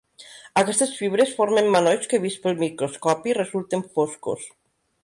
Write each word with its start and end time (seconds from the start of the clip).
Aquestes 0.61 0.93
fibres 1.01 1.35
formen 1.41 1.69
manolls 1.75 2.11
que 2.15 2.21
vists 2.25 2.43
pel 2.47 2.59
microscopi 2.65 3.39
resulten 3.43 3.87
foscos. 3.99 4.53